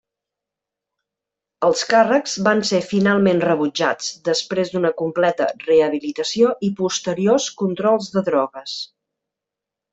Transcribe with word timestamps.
Els 1.67 1.83
càrrecs 1.91 2.37
van 2.47 2.63
ser 2.69 2.79
finalment 2.93 3.43
rebutjats 3.45 4.09
després 4.31 4.73
d'una 4.73 4.93
completa 5.03 5.51
rehabilitació 5.69 6.57
i 6.69 6.73
posteriors 6.83 7.49
controls 7.65 8.13
de 8.17 8.29
drogues. 8.33 8.79